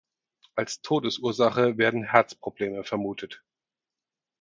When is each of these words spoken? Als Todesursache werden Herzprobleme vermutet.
Als 0.55 0.81
Todesursache 0.81 1.77
werden 1.77 2.01
Herzprobleme 2.01 2.83
vermutet. 2.83 3.43